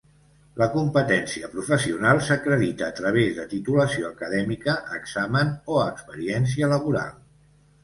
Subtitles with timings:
[0.59, 7.17] La competència professional s'acredita a través de titulació acadèmica, examen o experiència laboral.